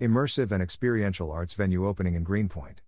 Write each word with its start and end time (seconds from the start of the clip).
immersive 0.00 0.52
and 0.52 0.62
experiential 0.62 1.32
arts 1.32 1.54
venue 1.54 1.86
opening 1.86 2.14
in 2.14 2.22
Greenpoint. 2.22 2.82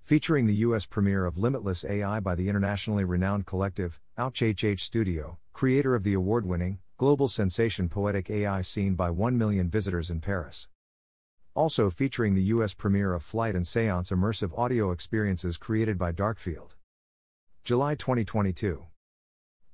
Featuring 0.00 0.46
the 0.46 0.54
U.S. 0.54 0.86
premiere 0.86 1.26
of 1.26 1.36
Limitless 1.36 1.84
AI 1.84 2.20
by 2.20 2.34
the 2.34 2.48
internationally 2.48 3.04
renowned 3.04 3.44
collective, 3.44 4.00
Ouchhh 4.16 4.80
Studio, 4.80 5.38
creator 5.52 5.94
of 5.94 6.04
the 6.04 6.14
award 6.14 6.46
winning, 6.46 6.78
global 6.96 7.28
sensation 7.28 7.88
Poetic 7.88 8.30
AI 8.30 8.62
seen 8.62 8.94
by 8.94 9.10
1 9.10 9.36
million 9.36 9.68
visitors 9.68 10.10
in 10.10 10.20
Paris. 10.20 10.68
Also 11.54 11.90
featuring 11.90 12.34
the 12.34 12.44
US 12.54 12.72
premiere 12.72 13.12
of 13.12 13.22
Flight 13.22 13.54
and 13.56 13.66
Seance 13.66 14.10
immersive 14.10 14.56
audio 14.56 14.92
experiences 14.92 15.58
created 15.58 15.98
by 15.98 16.12
Darkfield. 16.12 16.76
July 17.64 17.96
2022. 17.96 18.86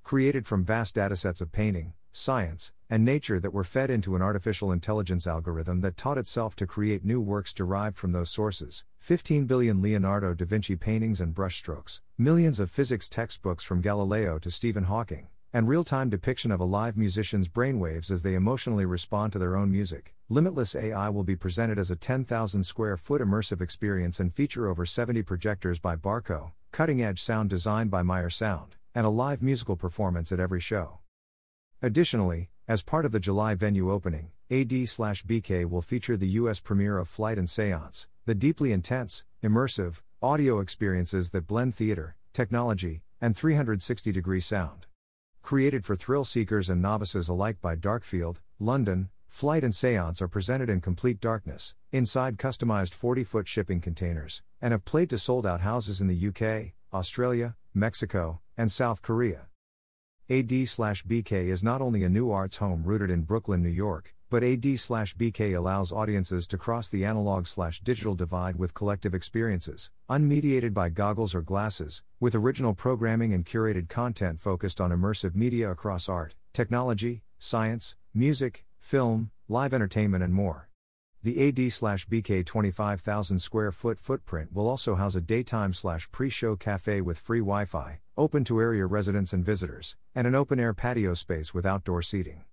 Created 0.02 0.44
from 0.48 0.66
vast 0.66 0.96
datasets 0.96 1.40
of 1.40 1.52
painting, 1.52 1.94
science, 2.18 2.74
and 2.90 3.04
nature 3.04 3.40
that 3.40 3.54
were 3.54 3.64
fed 3.64 3.90
into 3.90 4.16
an 4.16 4.22
artificial 4.22 4.72
intelligence 4.72 5.28
algorithm 5.28 5.82
that 5.82 5.98
taught 5.98 6.18
itself 6.18 6.56
to 6.56 6.66
create 6.66 7.06
new 7.06 7.22
works 7.22 7.54
derived 7.54 7.98
from 7.98 8.12
those 8.12 8.30
sources 8.30 8.86
15 9.00 9.46
billion 9.46 9.82
Leonardo 9.82 10.34
da 10.34 10.46
Vinci 10.46 10.76
paintings 10.76 11.22
and 11.22 11.36
brushstrokes, 11.36 12.02
millions 12.18 12.60
of 12.60 12.70
physics 12.70 13.08
textbooks 13.08 13.64
from 13.64 13.82
Galileo 13.82 14.40
to 14.40 14.52
Stephen 14.52 14.86
Hawking, 14.86 15.28
and 15.54 15.68
real 15.68 15.84
time 15.84 16.10
depiction 16.10 16.52
of 16.52 16.60
a 16.60 16.66
live 16.66 16.98
musician's 16.98 17.48
brainwaves 17.48 18.12
as 18.12 18.24
they 18.24 18.36
emotionally 18.36 18.86
respond 18.86 19.32
to 19.34 19.40
their 19.40 19.56
own 19.56 19.72
music. 19.72 20.14
Limitless 20.30 20.76
AI 20.76 21.10
will 21.10 21.24
be 21.24 21.36
presented 21.36 21.80
as 21.80 21.90
a 21.90 21.96
10,000 21.96 22.64
square 22.64 22.98
foot 22.98 23.22
immersive 23.22 23.62
experience 23.62 24.20
and 24.20 24.34
feature 24.34 24.68
over 24.68 24.86
70 24.86 25.24
projectors 25.24 25.80
by 25.80 25.96
Barco, 25.96 26.52
cutting 26.72 27.02
edge 27.02 27.22
sound 27.22 27.50
designed 27.50 27.90
by 27.90 28.04
Meyer 28.04 28.30
Sound, 28.30 28.76
and 28.94 29.06
a 29.06 29.10
live 29.10 29.42
musical 29.42 29.76
performance 29.76 30.32
at 30.32 30.40
every 30.40 30.60
show. 30.60 31.00
Additionally, 31.82 32.50
as 32.68 32.82
part 32.82 33.06
of 33.06 33.12
the 33.12 33.20
July 33.20 33.54
venue 33.54 33.92
opening, 33.92 34.32
AD/BK 34.50 35.66
will 35.66 35.84
feature 35.84 36.18
the 36.18 36.40
US 36.40 36.60
premiere 36.60 36.98
of 36.98 37.08
Flight 37.08 37.38
and 37.38 37.48
Seance, 37.48 38.08
the 38.26 38.34
deeply 38.34 38.72
intense, 38.72 39.24
immersive 39.44 40.02
audio 40.22 40.60
experiences 40.60 41.30
that 41.32 41.46
blend 41.46 41.76
theater, 41.76 42.16
technology, 42.34 43.04
and 43.22 43.36
360-degree 43.36 44.40
sound. 44.40 44.88
Created 45.44 45.86
for 45.86 45.96
thrill 45.96 46.26
seekers 46.26 46.68
and 46.70 46.82
novices 46.82 47.30
alike 47.30 47.62
by 47.62 47.76
Darkfield, 47.76 48.38
London, 48.60 49.10
Flight 49.28 49.64
and 49.64 49.76
Seance 49.76 50.20
are 50.20 50.28
presented 50.28 50.70
in 50.70 50.82
complete 50.82 51.20
darkness, 51.20 51.76
inside 51.92 52.38
customized 52.38 52.96
40 52.96 53.24
foot 53.24 53.48
shipping 53.48 53.82
containers, 53.82 54.42
and 54.60 54.72
have 54.72 54.84
played 54.84 55.12
to 55.12 55.20
sold 55.20 55.46
out 55.46 55.62
houses 55.62 56.02
in 56.02 56.08
the 56.08 56.28
UK, 56.28 56.74
Australia, 56.92 57.56
Mexico, 57.74 58.42
and 58.58 58.72
South 58.72 59.04
Korea. 59.04 59.47
AD/BK 60.30 61.48
is 61.48 61.64
not 61.64 61.82
only 61.82 62.04
a 62.04 62.10
new 62.10 62.32
arts 62.32 62.58
home 62.58 62.84
rooted 62.84 63.10
in 63.10 63.22
Brooklyn, 63.22 63.64
New 63.64 63.70
York, 63.70 64.14
but 64.30 64.44
AD 64.44 64.78
slash 64.78 65.16
BK 65.16 65.56
allows 65.56 65.94
audiences 65.94 66.48
to 66.48 66.58
cross 66.58 66.90
the 66.90 67.06
analog 67.06 67.48
slash 67.48 67.80
digital 67.80 68.14
divide 68.14 68.58
with 68.58 68.74
collective 68.74 69.14
experiences, 69.16 69.90
unmediated 70.10 70.74
by 70.74 70.90
goggles 70.90 71.34
or 71.34 71.42
glasses, 71.42 72.04
with 72.20 72.36
original 72.36 72.74
programming 72.74 73.34
and 73.34 73.46
curated 73.46 73.88
content 73.88 74.42
focused 74.42 74.82
on 74.82 74.92
immersive 74.92 75.34
media 75.34 75.72
across 75.72 76.10
art, 76.10 76.36
technology, 76.52 77.22
science, 77.38 77.96
music, 78.14 78.66
film, 78.80 79.32
live 79.48 79.74
entertainment 79.74 80.26
and 80.26 80.34
more. 80.34 80.68
The 81.24 81.48
AD/BK 81.48 82.46
25,000 82.46 83.40
square 83.40 83.72
foot 83.72 83.98
footprint 84.00 84.54
will 84.54 84.68
also 84.68 84.94
house 84.94 85.16
a 85.16 85.22
daytime/pre-show 85.22 86.56
cafe 86.58 87.02
with 87.02 87.18
free 87.18 87.40
Wi-Fi, 87.40 88.00
open 88.16 88.44
to 88.44 88.62
area 88.62 88.86
residents 88.86 89.34
and 89.34 89.44
visitors, 89.44 89.96
and 90.14 90.28
an 90.28 90.36
open-air 90.36 90.76
patio 90.76 91.16
space 91.16 91.56
with 91.56 91.66
outdoor 91.66 92.04
seating. 92.04 92.44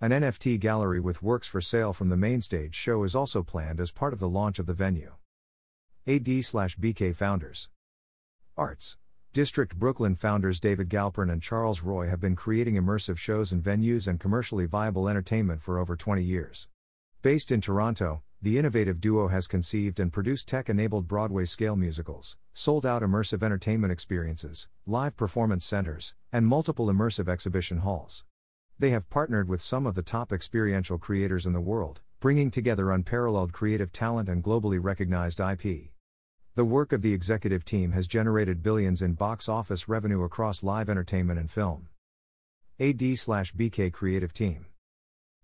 An 0.00 0.10
NFT 0.10 0.58
gallery 0.58 1.00
with 1.00 1.22
works 1.22 1.46
for 1.46 1.60
sale 1.60 1.92
from 1.92 2.08
the 2.08 2.16
mainstage 2.16 2.74
show 2.74 3.04
is 3.04 3.14
also 3.14 3.42
planned 3.42 3.78
as 3.78 3.92
part 3.92 4.14
of 4.14 4.20
the 4.20 4.28
launch 4.28 4.58
of 4.58 4.64
the 4.64 4.74
venue. 4.74 5.14
AD/BK 6.06 7.14
founders. 7.14 7.68
Arts. 8.56 8.96
District 9.34 9.78
Brooklyn 9.78 10.14
founders 10.14 10.60
David 10.60 10.88
Galpern 10.88 11.30
and 11.30 11.42
Charles 11.42 11.82
Roy 11.82 12.08
have 12.08 12.20
been 12.20 12.34
creating 12.34 12.76
immersive 12.76 13.18
shows 13.18 13.52
and 13.52 13.62
venues 13.62 14.08
and 14.08 14.18
commercially 14.18 14.64
viable 14.64 15.10
entertainment 15.10 15.60
for 15.60 15.78
over 15.78 15.94
20 15.94 16.22
years. 16.22 16.68
Based 17.20 17.50
in 17.50 17.60
Toronto, 17.60 18.22
the 18.40 18.58
innovative 18.58 19.00
duo 19.00 19.26
has 19.26 19.48
conceived 19.48 19.98
and 19.98 20.12
produced 20.12 20.46
tech 20.46 20.68
enabled 20.68 21.08
Broadway 21.08 21.46
scale 21.46 21.74
musicals, 21.74 22.36
sold 22.52 22.86
out 22.86 23.02
immersive 23.02 23.42
entertainment 23.42 23.92
experiences, 23.92 24.68
live 24.86 25.16
performance 25.16 25.64
centers, 25.64 26.14
and 26.32 26.46
multiple 26.46 26.86
immersive 26.86 27.28
exhibition 27.28 27.78
halls. 27.78 28.24
They 28.78 28.90
have 28.90 29.10
partnered 29.10 29.48
with 29.48 29.60
some 29.60 29.84
of 29.84 29.96
the 29.96 30.02
top 30.02 30.32
experiential 30.32 30.96
creators 30.96 31.44
in 31.44 31.52
the 31.52 31.60
world, 31.60 32.02
bringing 32.20 32.52
together 32.52 32.92
unparalleled 32.92 33.52
creative 33.52 33.90
talent 33.90 34.28
and 34.28 34.40
globally 34.40 34.78
recognized 34.80 35.40
IP. 35.40 35.90
The 36.54 36.64
work 36.64 36.92
of 36.92 37.02
the 37.02 37.14
executive 37.14 37.64
team 37.64 37.90
has 37.92 38.06
generated 38.06 38.62
billions 38.62 39.02
in 39.02 39.14
box 39.14 39.48
office 39.48 39.88
revenue 39.88 40.22
across 40.22 40.62
live 40.62 40.88
entertainment 40.88 41.40
and 41.40 41.50
film. 41.50 41.88
AD/BK 42.78 43.92
Creative 43.92 44.32
Team 44.32 44.66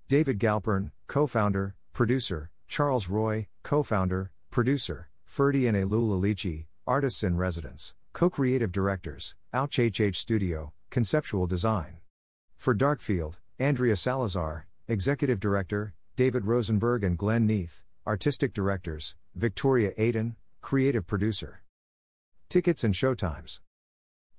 David 0.06 0.38
Galpern, 0.38 0.91
co-founder, 1.06 1.75
producer, 1.94 2.50
Charles 2.69 3.09
Roy, 3.09 3.47
co-founder, 3.62 4.31
producer, 4.50 5.09
Ferdi 5.26 5.66
and 5.66 5.75
Eylul 5.75 6.20
Alici, 6.20 6.66
artists 6.87 7.25
in 7.25 7.38
residence, 7.38 7.94
co-creative 8.12 8.70
directors, 8.70 9.34
Ouchhh 9.54 10.15
Studio, 10.15 10.75
conceptual 10.91 11.47
design. 11.47 11.97
For 12.59 12.75
Darkfield, 12.75 13.37
Andrea 13.59 13.97
Salazar, 13.97 14.66
Executive 14.88 15.41
Director, 15.41 15.94
David 16.16 16.44
Rosenberg 16.44 17.03
and 17.03 17.16
Glen 17.16 17.47
Neath, 17.47 17.82
Artistic 18.06 18.53
Directors, 18.53 19.16
Victoria 19.34 19.92
Aiden, 19.98 20.34
Creative 20.60 21.06
Producer. 21.06 21.62
Tickets 22.50 22.84
and 22.84 22.92
showtimes. 22.92 23.60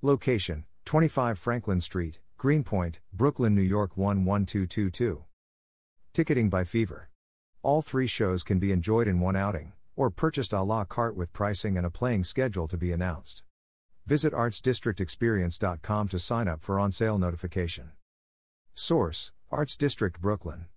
Location 0.00 0.64
25 0.84 1.36
Franklin 1.40 1.80
Street, 1.80 2.20
Greenpoint, 2.38 3.00
Brooklyn, 3.12 3.56
New 3.56 3.62
York 3.62 3.96
11222. 3.96 5.24
Ticketing 6.16 6.48
by 6.48 6.64
Fever. 6.64 7.10
All 7.62 7.82
three 7.82 8.06
shows 8.06 8.42
can 8.42 8.58
be 8.58 8.72
enjoyed 8.72 9.06
in 9.06 9.20
one 9.20 9.36
outing, 9.36 9.74
or 9.96 10.08
purchased 10.08 10.54
a 10.54 10.62
la 10.62 10.86
carte 10.86 11.14
with 11.14 11.34
pricing 11.34 11.76
and 11.76 11.84
a 11.84 11.90
playing 11.90 12.24
schedule 12.24 12.66
to 12.68 12.78
be 12.78 12.90
announced. 12.90 13.42
Visit 14.06 14.32
artsdistrictexperience.com 14.32 16.08
to 16.08 16.18
sign 16.18 16.48
up 16.48 16.62
for 16.62 16.80
on 16.80 16.90
sale 16.90 17.18
notification. 17.18 17.90
Source 18.72 19.30
Arts 19.50 19.76
District 19.76 20.18
Brooklyn. 20.18 20.68